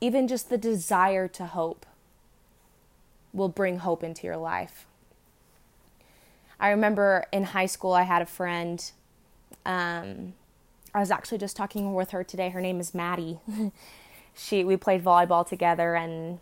Even 0.00 0.28
just 0.28 0.50
the 0.50 0.56
desire 0.56 1.26
to 1.26 1.46
hope 1.46 1.84
will 3.32 3.48
bring 3.48 3.78
hope 3.78 4.04
into 4.04 4.24
your 4.24 4.36
life. 4.36 4.86
I 6.60 6.68
remember 6.68 7.26
in 7.32 7.42
high 7.42 7.66
school, 7.66 7.92
I 7.92 8.02
had 8.04 8.22
a 8.22 8.26
friend 8.26 8.88
um, 9.64 10.34
I 10.94 11.00
was 11.00 11.10
actually 11.10 11.38
just 11.38 11.56
talking 11.56 11.92
with 11.92 12.12
her 12.12 12.22
today. 12.22 12.50
Her 12.50 12.60
name 12.60 12.78
is 12.78 12.94
Maddie. 12.94 13.40
she 14.32 14.62
we 14.62 14.76
played 14.76 15.02
volleyball 15.02 15.44
together 15.44 15.96
and 15.96 16.38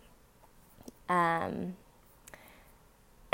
um 1.09 1.75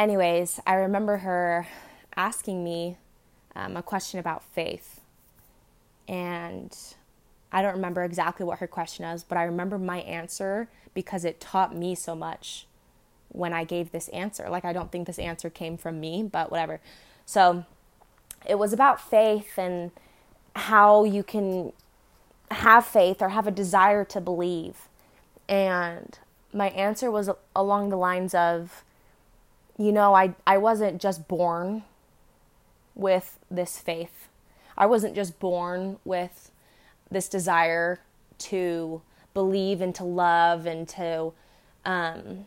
anyways, 0.01 0.59
I 0.65 0.73
remember 0.73 1.17
her 1.17 1.67
asking 2.15 2.63
me 2.63 2.97
um, 3.55 3.77
a 3.77 3.83
question 3.83 4.19
about 4.19 4.43
faith. 4.43 4.99
And 6.07 6.75
I 7.51 7.61
don't 7.61 7.75
remember 7.75 8.03
exactly 8.03 8.45
what 8.45 8.59
her 8.59 8.67
question 8.67 9.05
was, 9.05 9.23
but 9.23 9.37
I 9.37 9.43
remember 9.43 9.77
my 9.77 9.99
answer 9.99 10.67
because 10.93 11.23
it 11.23 11.39
taught 11.39 11.75
me 11.75 11.93
so 11.95 12.15
much 12.15 12.65
when 13.29 13.53
I 13.53 13.63
gave 13.63 13.91
this 13.91 14.07
answer. 14.09 14.49
Like, 14.49 14.65
I 14.65 14.73
don't 14.73 14.91
think 14.91 15.07
this 15.07 15.19
answer 15.19 15.49
came 15.49 15.77
from 15.77 15.99
me, 15.99 16.23
but 16.23 16.51
whatever. 16.51 16.81
So 17.25 17.65
it 18.45 18.55
was 18.55 18.73
about 18.73 18.99
faith 18.99 19.57
and 19.57 19.91
how 20.55 21.03
you 21.03 21.23
can 21.23 21.73
have 22.49 22.85
faith 22.85 23.21
or 23.21 23.29
have 23.29 23.47
a 23.47 23.51
desire 23.51 24.03
to 24.05 24.19
believe. 24.19 24.89
And 25.47 26.17
my 26.51 26.69
answer 26.69 27.11
was 27.11 27.29
along 27.55 27.89
the 27.89 27.97
lines 27.97 28.33
of, 28.33 28.83
you 29.81 29.91
know, 29.91 30.13
I, 30.13 30.35
I 30.45 30.57
wasn't 30.57 31.01
just 31.01 31.27
born 31.27 31.83
with 32.93 33.39
this 33.49 33.79
faith. 33.79 34.29
I 34.77 34.85
wasn't 34.85 35.15
just 35.15 35.39
born 35.39 35.97
with 36.05 36.51
this 37.09 37.27
desire 37.27 37.99
to 38.37 39.01
believe 39.33 39.81
and 39.81 39.95
to 39.95 40.03
love 40.03 40.65
and 40.65 40.87
to 40.89 41.33
um, 41.83 42.45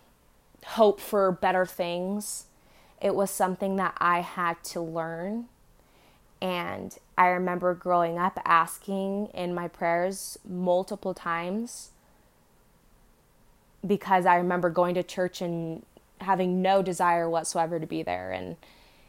hope 0.64 1.00
for 1.00 1.32
better 1.32 1.66
things. 1.66 2.44
It 3.00 3.14
was 3.14 3.30
something 3.30 3.76
that 3.76 3.94
I 3.98 4.20
had 4.20 4.62
to 4.64 4.80
learn 4.80 5.46
and 6.40 6.96
I 7.16 7.28
remember 7.28 7.74
growing 7.74 8.18
up 8.18 8.38
asking 8.44 9.28
in 9.32 9.54
my 9.54 9.66
prayers 9.66 10.38
multiple 10.46 11.14
times 11.14 11.90
because 13.86 14.26
I 14.26 14.36
remember 14.36 14.68
going 14.68 14.94
to 14.96 15.02
church 15.02 15.40
and 15.40 15.84
having 16.24 16.62
no 16.62 16.82
desire 16.82 17.28
whatsoever 17.28 17.78
to 17.78 17.86
be 17.86 18.02
there 18.02 18.30
and 18.30 18.56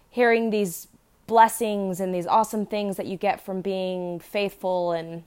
hearing 0.09 0.49
these 0.49 0.87
blessings 1.27 1.99
and 1.99 2.13
these 2.13 2.27
awesome 2.27 2.65
things 2.65 2.97
that 2.97 3.07
you 3.07 3.17
get 3.17 3.41
from 3.41 3.61
being 3.61 4.19
faithful 4.19 4.91
and 4.91 5.23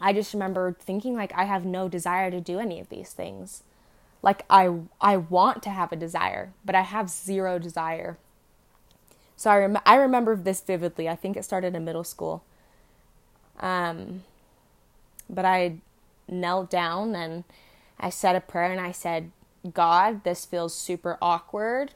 I 0.00 0.12
just 0.12 0.32
remember 0.32 0.76
thinking 0.80 1.14
like 1.14 1.32
I 1.34 1.44
have 1.44 1.64
no 1.64 1.88
desire 1.88 2.30
to 2.30 2.40
do 2.40 2.58
any 2.58 2.80
of 2.80 2.88
these 2.88 3.12
things. 3.12 3.62
Like 4.22 4.44
I 4.48 4.80
I 5.00 5.18
want 5.18 5.62
to 5.64 5.70
have 5.70 5.92
a 5.92 5.96
desire, 5.96 6.52
but 6.64 6.74
I 6.74 6.82
have 6.82 7.10
zero 7.10 7.58
desire. 7.58 8.18
So 9.36 9.50
I, 9.50 9.58
rem- 9.58 9.78
I 9.86 9.94
remember 9.94 10.36
this 10.36 10.60
vividly. 10.60 11.08
I 11.08 11.16
think 11.16 11.36
it 11.36 11.44
started 11.44 11.74
in 11.74 11.84
middle 11.84 12.04
school. 12.04 12.44
Um, 13.58 14.24
but 15.30 15.46
I 15.46 15.78
knelt 16.28 16.68
down 16.68 17.14
and 17.14 17.44
I 17.98 18.10
said 18.10 18.36
a 18.36 18.40
prayer 18.42 18.70
and 18.70 18.80
I 18.80 18.92
said, 18.92 19.30
God, 19.72 20.24
this 20.24 20.44
feels 20.46 20.74
super 20.74 21.18
awkward. 21.20 21.92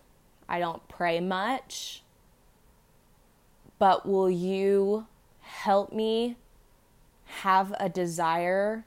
I 0.49 0.59
don't 0.59 0.87
pray 0.89 1.21
much. 1.21 2.03
But 3.79 4.07
will 4.07 4.31
you 4.31 5.07
help 5.41 5.93
me 5.93 6.37
have 7.25 7.75
a 7.81 7.89
desire 7.89 8.85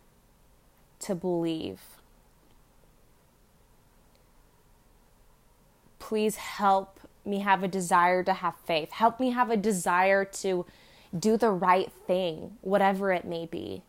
to 0.99 1.15
believe? 1.15 1.81
Please 5.99 6.35
help 6.37 6.99
me 7.25 7.39
have 7.39 7.63
a 7.63 7.67
desire 7.67 8.23
to 8.23 8.33
have 8.33 8.55
faith. 8.65 8.91
Help 8.91 9.19
me 9.19 9.31
have 9.31 9.49
a 9.49 9.57
desire 9.57 10.23
to 10.23 10.65
do 11.17 11.35
the 11.35 11.51
right 11.51 11.91
thing, 12.05 12.57
whatever 12.61 13.11
it 13.11 13.25
may 13.25 13.45
be. 13.45 13.81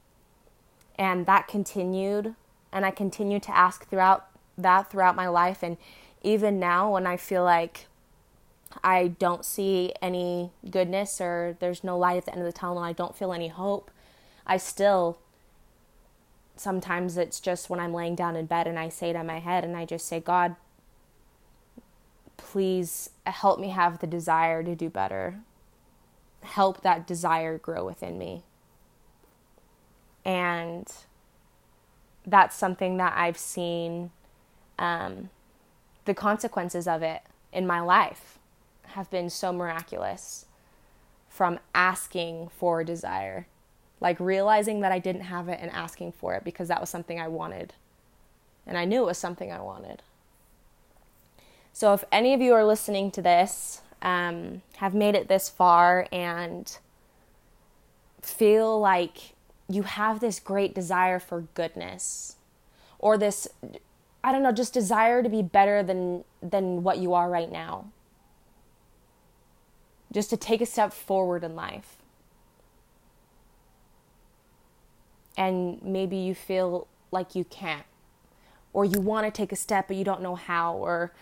And 0.96 1.26
that 1.26 1.46
continued, 1.46 2.34
and 2.72 2.84
I 2.84 2.90
continued 2.90 3.44
to 3.44 3.56
ask 3.56 3.88
throughout 3.88 4.27
that 4.58 4.90
throughout 4.90 5.16
my 5.16 5.28
life. 5.28 5.62
And 5.62 5.76
even 6.22 6.58
now, 6.58 6.92
when 6.92 7.06
I 7.06 7.16
feel 7.16 7.44
like 7.44 7.86
I 8.82 9.08
don't 9.08 9.44
see 9.44 9.92
any 10.02 10.50
goodness 10.70 11.20
or 11.20 11.56
there's 11.60 11.82
no 11.82 11.96
light 11.96 12.18
at 12.18 12.24
the 12.26 12.32
end 12.32 12.40
of 12.40 12.46
the 12.46 12.52
tunnel, 12.52 12.78
I 12.78 12.92
don't 12.92 13.16
feel 13.16 13.32
any 13.32 13.48
hope, 13.48 13.90
I 14.46 14.56
still 14.56 15.18
sometimes 16.56 17.16
it's 17.16 17.40
just 17.40 17.70
when 17.70 17.80
I'm 17.80 17.94
laying 17.94 18.14
down 18.14 18.36
in 18.36 18.46
bed 18.46 18.66
and 18.66 18.78
I 18.78 18.88
say 18.88 19.10
it 19.10 19.16
in 19.16 19.26
my 19.26 19.38
head 19.38 19.64
and 19.64 19.76
I 19.76 19.84
just 19.84 20.06
say, 20.06 20.20
God, 20.20 20.56
please 22.36 23.10
help 23.26 23.60
me 23.60 23.68
have 23.68 24.00
the 24.00 24.06
desire 24.06 24.62
to 24.62 24.74
do 24.74 24.90
better. 24.90 25.40
Help 26.42 26.82
that 26.82 27.06
desire 27.06 27.58
grow 27.58 27.84
within 27.84 28.18
me. 28.18 28.42
And 30.24 30.86
that's 32.26 32.56
something 32.56 32.96
that 32.98 33.14
I've 33.16 33.38
seen 33.38 34.10
um, 34.78 35.30
the 36.04 36.14
consequences 36.14 36.86
of 36.86 37.02
it 37.02 37.22
in 37.52 37.66
my 37.66 37.80
life 37.80 38.38
have 38.88 39.10
been 39.10 39.28
so 39.28 39.52
miraculous 39.52 40.46
from 41.28 41.58
asking 41.74 42.48
for 42.48 42.82
desire 42.82 43.46
like 44.00 44.20
realizing 44.20 44.80
that 44.80 44.92
I 44.92 44.98
didn't 44.98 45.22
have 45.22 45.48
it 45.48 45.58
and 45.60 45.70
asking 45.70 46.12
for 46.12 46.34
it 46.34 46.44
because 46.44 46.68
that 46.68 46.80
was 46.80 46.90
something 46.90 47.20
I 47.20 47.28
wanted. 47.28 47.74
And 48.66 48.76
I 48.78 48.84
knew 48.84 49.02
it 49.02 49.06
was 49.06 49.18
something 49.18 49.50
I 49.50 49.60
wanted. 49.60 50.02
So 51.72 51.94
if 51.94 52.04
any 52.12 52.34
of 52.34 52.40
you 52.40 52.52
are 52.54 52.64
listening 52.64 53.10
to 53.12 53.22
this, 53.22 53.80
um, 54.02 54.62
have 54.76 54.94
made 54.94 55.14
it 55.14 55.28
this 55.28 55.48
far 55.48 56.06
and 56.12 56.76
feel 58.22 58.78
like 58.78 59.34
you 59.68 59.82
have 59.82 60.20
this 60.20 60.38
great 60.38 60.74
desire 60.74 61.18
for 61.18 61.42
goodness 61.54 62.36
or 62.98 63.18
this 63.18 63.48
I 64.22 64.32
don't 64.32 64.42
know, 64.42 64.52
just 64.52 64.74
desire 64.74 65.22
to 65.22 65.28
be 65.28 65.42
better 65.42 65.82
than 65.82 66.24
than 66.42 66.82
what 66.82 66.98
you 66.98 67.14
are 67.14 67.30
right 67.30 67.50
now. 67.50 67.90
Just 70.12 70.30
to 70.30 70.36
take 70.36 70.60
a 70.60 70.66
step 70.66 70.92
forward 70.92 71.44
in 71.44 71.54
life. 71.54 71.98
and 75.38 75.80
maybe 75.82 76.16
you 76.16 76.34
feel 76.34 76.88
like 77.12 77.34
you 77.34 77.44
can't 77.44 77.86
or 78.72 78.84
you 78.84 79.00
want 79.00 79.24
to 79.24 79.30
take 79.30 79.52
a 79.52 79.56
step 79.56 79.86
but 79.88 79.96
you 79.96 80.04
don't 80.04 80.20
know 80.20 80.34
how 80.34 80.74
or 80.74 81.12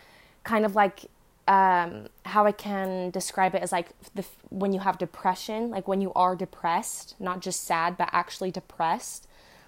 kind 0.42 0.64
of 0.64 0.74
like 0.74 1.04
um, 1.46 2.08
how 2.24 2.44
I 2.44 2.50
can 2.50 3.10
describe 3.10 3.54
it 3.54 3.62
as 3.62 3.70
like 3.70 3.90
the 4.16 4.24
when 4.48 4.72
you 4.72 4.80
have 4.80 4.98
depression, 4.98 5.70
like 5.70 5.86
when 5.86 6.00
you 6.00 6.12
are 6.14 6.34
depressed, 6.34 7.14
not 7.20 7.40
just 7.40 7.62
sad, 7.62 7.96
but 7.96 8.08
actually 8.10 8.50
depressed, 8.50 9.25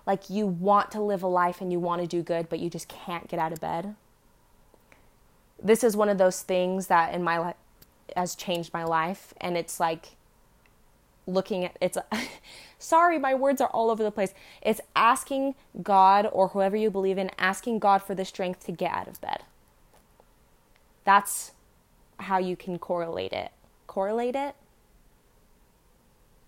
like 0.08 0.30
you 0.30 0.46
want 0.46 0.90
to 0.90 1.02
live 1.02 1.22
a 1.22 1.26
life 1.26 1.60
and 1.60 1.70
you 1.70 1.78
want 1.78 2.00
to 2.00 2.08
do 2.08 2.22
good, 2.22 2.48
but 2.48 2.58
you 2.60 2.70
just 2.70 2.88
can't 2.88 3.28
get 3.28 3.38
out 3.38 3.52
of 3.52 3.60
bed. 3.60 3.94
This 5.62 5.84
is 5.84 5.94
one 5.94 6.08
of 6.08 6.16
those 6.16 6.42
things 6.42 6.86
that 6.86 7.12
in 7.12 7.22
my 7.22 7.36
life 7.36 7.56
has 8.16 8.34
changed 8.34 8.72
my 8.72 8.84
life, 8.84 9.34
and 9.38 9.54
it's 9.54 9.78
like 9.78 10.16
looking 11.26 11.66
at 11.66 11.76
it's 11.78 11.98
sorry 12.78 13.18
my 13.18 13.34
words 13.34 13.60
are 13.60 13.68
all 13.68 13.90
over 13.90 14.02
the 14.02 14.10
place. 14.10 14.32
It's 14.62 14.80
asking 14.96 15.54
god 15.82 16.26
or 16.32 16.48
whoever 16.48 16.74
you 16.74 16.90
believe 16.90 17.18
in 17.18 17.30
asking 17.38 17.78
god 17.78 18.02
for 18.02 18.14
the 18.14 18.24
strength 18.24 18.64
to 18.64 18.72
get 18.72 18.92
out 18.92 19.08
of 19.08 19.20
bed. 19.20 19.42
That's 21.04 21.52
how 22.18 22.38
you 22.38 22.56
can 22.56 22.78
correlate 22.78 23.34
it. 23.34 23.50
Correlate 23.86 24.36
it? 24.36 24.54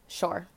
Sure. 0.08 0.48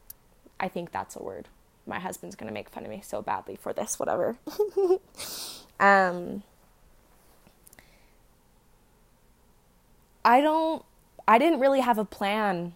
I 0.58 0.69
think 0.69 0.93
that's 0.93 1.17
a 1.17 1.21
word 1.21 1.49
my 1.86 2.00
husband's 2.00 2.36
going 2.36 2.48
to 2.48 2.54
make 2.54 2.69
fun 2.69 2.84
of 2.84 2.89
me 2.89 3.02
so 3.04 3.22
badly 3.22 3.56
for 3.56 3.74
this 3.74 4.00
whatever 4.00 4.38
um 5.80 6.43
i 10.24 10.39
don't 10.39 10.86
i 11.28 11.38
didn't 11.38 11.60
really 11.60 11.82
have 11.82 11.98
a 11.98 12.06
plan 12.06 12.74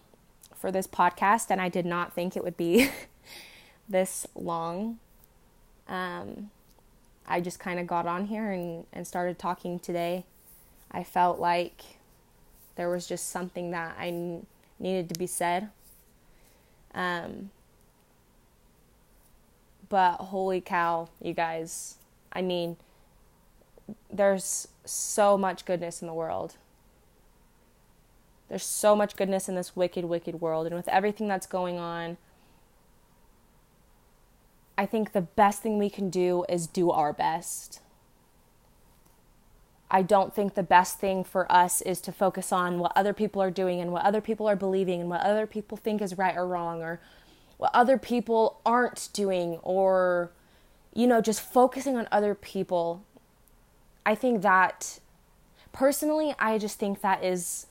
for 0.58 0.72
this 0.72 0.86
podcast, 0.86 1.46
and 1.50 1.60
I 1.60 1.68
did 1.68 1.86
not 1.86 2.12
think 2.12 2.36
it 2.36 2.44
would 2.44 2.56
be 2.56 2.90
this 3.88 4.26
long. 4.34 4.98
Um, 5.88 6.50
I 7.26 7.40
just 7.40 7.60
kind 7.60 7.78
of 7.78 7.86
got 7.86 8.06
on 8.06 8.26
here 8.26 8.50
and, 8.50 8.84
and 8.92 9.06
started 9.06 9.38
talking 9.38 9.78
today. 9.78 10.24
I 10.90 11.04
felt 11.04 11.38
like 11.38 11.82
there 12.76 12.90
was 12.90 13.06
just 13.06 13.30
something 13.30 13.70
that 13.70 13.96
I 13.98 14.08
n- 14.08 14.46
needed 14.78 15.08
to 15.10 15.18
be 15.18 15.26
said. 15.26 15.70
Um, 16.94 17.50
but 19.88 20.16
holy 20.16 20.60
cow, 20.60 21.08
you 21.22 21.32
guys. 21.32 21.96
I 22.32 22.42
mean, 22.42 22.76
there's 24.10 24.68
so 24.84 25.38
much 25.38 25.64
goodness 25.64 26.02
in 26.02 26.08
the 26.08 26.14
world. 26.14 26.56
There's 28.48 28.64
so 28.64 28.96
much 28.96 29.16
goodness 29.16 29.48
in 29.48 29.54
this 29.54 29.76
wicked, 29.76 30.04
wicked 30.04 30.40
world. 30.40 30.66
And 30.66 30.74
with 30.74 30.88
everything 30.88 31.28
that's 31.28 31.46
going 31.46 31.78
on, 31.78 32.16
I 34.76 34.86
think 34.86 35.12
the 35.12 35.20
best 35.20 35.62
thing 35.62 35.78
we 35.78 35.90
can 35.90 36.08
do 36.08 36.44
is 36.48 36.66
do 36.66 36.90
our 36.90 37.12
best. 37.12 37.80
I 39.90 40.02
don't 40.02 40.34
think 40.34 40.54
the 40.54 40.62
best 40.62 40.98
thing 40.98 41.24
for 41.24 41.50
us 41.50 41.80
is 41.80 42.00
to 42.02 42.12
focus 42.12 42.52
on 42.52 42.78
what 42.78 42.92
other 42.94 43.12
people 43.12 43.42
are 43.42 43.50
doing 43.50 43.80
and 43.80 43.90
what 43.90 44.04
other 44.04 44.20
people 44.20 44.46
are 44.46 44.56
believing 44.56 45.00
and 45.00 45.10
what 45.10 45.22
other 45.22 45.46
people 45.46 45.76
think 45.76 46.02
is 46.02 46.18
right 46.18 46.36
or 46.36 46.46
wrong 46.46 46.82
or 46.82 47.00
what 47.58 47.70
other 47.74 47.98
people 47.98 48.60
aren't 48.64 49.08
doing 49.12 49.58
or, 49.62 50.30
you 50.94 51.06
know, 51.06 51.20
just 51.20 51.40
focusing 51.40 51.96
on 51.96 52.08
other 52.10 52.34
people. 52.34 53.04
I 54.06 54.14
think 54.14 54.42
that 54.42 55.00
personally, 55.72 56.34
I 56.38 56.56
just 56.58 56.78
think 56.78 57.02
that 57.02 57.22
is 57.22 57.66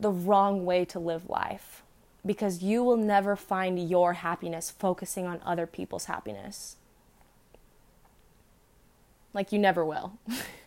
the 0.00 0.10
wrong 0.10 0.64
way 0.64 0.84
to 0.86 0.98
live 0.98 1.28
life 1.28 1.82
because 2.24 2.62
you 2.62 2.82
will 2.82 2.96
never 2.96 3.36
find 3.36 3.88
your 3.88 4.14
happiness 4.14 4.70
focusing 4.70 5.26
on 5.26 5.40
other 5.44 5.66
people's 5.66 6.06
happiness. 6.06 6.76
Like, 9.32 9.52
you 9.52 9.58
never 9.58 9.84
will. 9.84 10.18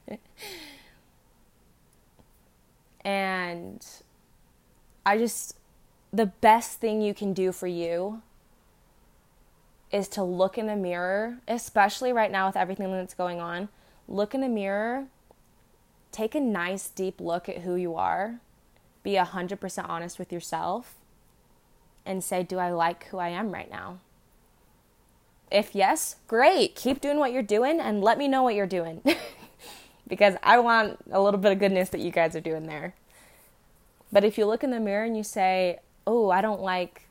and 3.04 3.86
I 5.06 5.18
just, 5.18 5.58
the 6.14 6.28
best 6.28 6.80
thing 6.80 7.02
you 7.02 7.16
can 7.16 7.34
do 7.34 7.52
for 7.52 7.68
you 7.68 8.22
is 9.92 10.08
to 10.10 10.24
look 10.24 10.58
in 10.58 10.68
the 10.68 10.76
mirror, 10.76 11.40
especially 11.48 12.14
right 12.14 12.32
now 12.32 12.48
with 12.48 12.56
everything 12.56 12.92
that's 12.92 13.14
going 13.14 13.40
on. 13.40 13.70
Look 14.08 14.34
in 14.34 14.42
the 14.42 14.50
mirror, 14.50 15.08
take 16.12 16.36
a 16.36 16.40
nice 16.40 16.90
deep 16.90 17.20
look 17.20 17.50
at 17.50 17.60
who 17.60 17.76
you 17.76 17.96
are 17.96 18.40
be 19.04 19.14
100% 19.14 19.90
honest 19.90 20.20
with 20.20 20.32
yourself 20.32 20.96
and 22.06 22.24
say, 22.24 22.44
Do 22.44 22.60
I 22.60 22.72
like 22.72 23.06
who 23.06 23.18
I 23.18 23.30
am 23.30 23.52
right 23.52 23.70
now? 23.70 24.00
If 25.52 25.74
yes, 25.74 26.18
great. 26.28 26.76
Keep 26.76 27.02
doing 27.02 27.18
what 27.18 27.32
you're 27.32 27.42
doing 27.42 27.80
and 27.80 28.04
let 28.04 28.18
me 28.18 28.28
know 28.28 28.44
what 28.44 28.56
you're 28.56 28.68
doing. 28.68 29.02
because 30.08 30.36
I 30.44 30.60
want 30.60 31.00
a 31.12 31.22
little 31.22 31.40
bit 31.40 31.52
of 31.52 31.60
goodness 31.60 31.90
that 31.90 32.02
you 32.02 32.12
guys 32.12 32.36
are 32.36 32.42
doing 32.42 32.68
there. 32.68 32.94
But 34.12 34.24
if 34.24 34.38
you 34.38 34.46
look 34.46 34.64
in 34.64 34.72
the 34.72 34.80
mirror 34.80 35.06
and 35.06 35.18
you 35.18 35.24
say, 35.24 35.80
Oh, 36.06 36.30
I 36.30 36.42
don't 36.42 36.62
like 36.62 37.04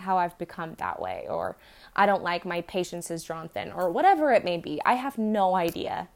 how 0.00 0.18
I've 0.18 0.36
become 0.38 0.74
that 0.78 1.00
way, 1.00 1.26
or 1.28 1.56
I 1.94 2.06
don't 2.06 2.22
like 2.22 2.44
my 2.44 2.60
patience 2.62 3.10
is 3.10 3.24
drawn 3.24 3.48
thin, 3.48 3.72
or 3.72 3.90
whatever 3.90 4.32
it 4.32 4.44
may 4.44 4.56
be, 4.56 4.80
I 4.84 4.94
have 4.94 5.18
no 5.18 5.54
idea. 5.54 6.08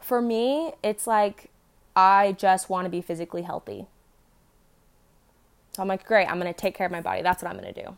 For 0.00 0.20
me, 0.20 0.72
it's 0.82 1.06
like 1.06 1.50
I 1.94 2.32
just 2.32 2.70
want 2.70 2.86
to 2.86 2.90
be 2.90 3.00
physically 3.00 3.42
healthy. 3.42 3.86
So 5.72 5.82
I'm 5.82 5.88
like, 5.88 6.04
great, 6.04 6.26
I'm 6.26 6.40
going 6.40 6.52
to 6.52 6.58
take 6.58 6.74
care 6.74 6.86
of 6.86 6.92
my 6.92 7.00
body. 7.00 7.22
That's 7.22 7.42
what 7.42 7.50
I'm 7.50 7.58
going 7.58 7.72
to 7.72 7.82
do. 7.82 7.96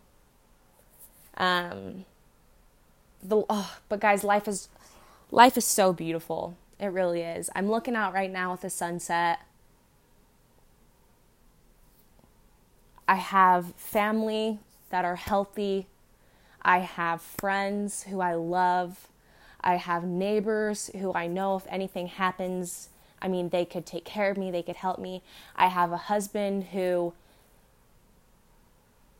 Um, 1.37 2.05
the 3.23 3.43
oh, 3.49 3.77
but 3.89 4.01
guys, 4.01 4.25
life 4.25 4.49
is 4.49 4.69
life 5.31 5.57
is 5.57 5.65
so 5.65 5.93
beautiful. 5.93 6.57
It 6.79 6.87
really 6.87 7.23
is. 7.23 7.51
I'm 7.55 7.71
looking 7.71 7.95
out 7.95 8.15
right 8.15 8.31
now 8.31 8.53
at 8.53 8.63
the 8.63 8.71
sunset. 8.71 9.41
I 13.11 13.17
have 13.17 13.75
family 13.75 14.61
that 14.91 15.05
are 15.05 15.17
healthy. 15.17 15.89
I 16.63 16.79
have 16.79 17.21
friends 17.21 18.05
who 18.05 18.21
I 18.21 18.35
love. 18.35 19.09
I 19.61 19.79
have 19.79 20.05
neighbors 20.05 20.93
who 20.97 21.13
I 21.13 21.27
know 21.27 21.57
if 21.57 21.67
anything 21.69 22.07
happens, 22.07 22.91
I 23.21 23.27
mean, 23.27 23.49
they 23.49 23.65
could 23.65 23.85
take 23.85 24.05
care 24.05 24.31
of 24.31 24.37
me, 24.37 24.53
they 24.53 24.63
could 24.63 24.77
help 24.77 25.01
me. 25.01 25.25
I 25.57 25.67
have 25.67 25.91
a 25.91 25.97
husband 25.97 26.67
who 26.67 27.13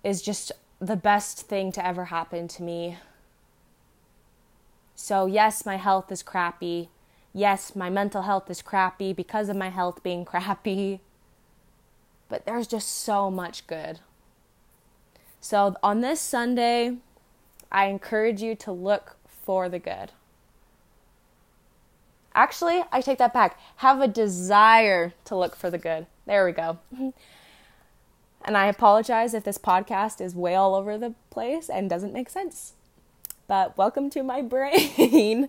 is 0.05 0.23
just 0.23 0.53
the 0.79 0.95
best 0.95 1.49
thing 1.49 1.73
to 1.73 1.85
ever 1.85 2.05
happen 2.05 2.47
to 2.47 2.63
me. 2.63 2.97
So, 4.95 5.27
yes, 5.27 5.67
my 5.67 5.79
health 5.79 6.13
is 6.13 6.23
crappy. 6.23 6.91
Yes, 7.35 7.75
my 7.75 7.91
mental 7.91 8.23
health 8.23 8.49
is 8.51 8.63
crappy 8.63 9.13
because 9.13 9.49
of 9.49 9.57
my 9.57 9.71
health 9.71 10.01
being 10.05 10.25
crappy. 10.33 11.01
But 12.31 12.47
there's 12.47 12.67
just 12.67 12.89
so 12.89 13.31
much 13.31 13.67
good. 13.67 14.01
So 15.41 15.75
on 15.83 16.01
this 16.01 16.21
Sunday, 16.21 16.97
I 17.71 17.87
encourage 17.87 18.41
you 18.41 18.55
to 18.57 18.73
look 18.73 19.17
for 19.27 19.69
the 19.69 19.81
good. 19.81 20.13
Actually, 22.35 22.85
I 22.93 23.01
take 23.01 23.19
that 23.19 23.35
back. 23.35 23.59
Have 23.77 24.01
a 24.01 24.07
desire 24.09 25.13
to 25.25 25.37
look 25.37 25.57
for 25.57 25.69
the 25.69 25.79
good. 25.79 26.07
There 26.27 26.47
we 26.47 26.53
go. 26.53 26.79
and 28.45 28.57
I 28.57 28.67
apologize 28.67 29.35
if 29.35 29.43
this 29.43 29.59
podcast 29.59 30.21
is 30.21 30.35
way 30.35 30.55
all 30.55 30.77
over 30.77 30.97
the 30.97 31.15
place 31.31 31.69
and 31.69 31.91
doesn't 31.91 32.13
make 32.13 32.31
sense. 32.31 32.75
But 33.49 33.77
welcome 33.77 34.11
to 34.11 34.23
my 34.23 34.43
brain. 34.55 35.49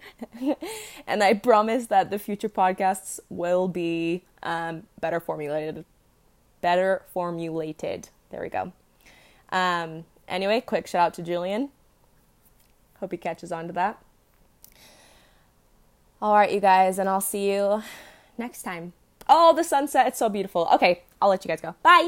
and 1.05 1.23
I 1.23 1.35
promise 1.35 1.85
that 1.87 2.09
the 2.09 2.17
future 2.17 2.49
podcasts 2.49 3.19
will 3.29 3.67
be 3.67 4.23
um, 4.41 4.87
better 4.99 5.19
formulated. 5.19 5.85
Better 6.61 7.03
formulated. 7.13 8.09
There 8.29 8.41
we 8.41 8.49
go. 8.49 8.71
Um, 9.51 10.05
anyway, 10.27 10.61
quick 10.61 10.87
shout 10.87 11.07
out 11.07 11.13
to 11.15 11.21
Julian. 11.21 11.69
Hope 12.99 13.11
he 13.11 13.17
catches 13.17 13.51
on 13.51 13.67
to 13.67 13.73
that. 13.73 14.01
All 16.21 16.35
right, 16.35 16.51
you 16.51 16.59
guys, 16.59 16.99
and 16.99 17.09
I'll 17.09 17.19
see 17.19 17.51
you 17.51 17.81
next 18.37 18.61
time. 18.61 18.93
Oh, 19.27 19.55
the 19.55 19.63
sunset, 19.63 20.07
it's 20.07 20.19
so 20.19 20.29
beautiful. 20.29 20.67
Okay, 20.73 21.03
I'll 21.19 21.29
let 21.29 21.43
you 21.43 21.49
guys 21.49 21.61
go. 21.61 21.75
Bye. 21.81 21.99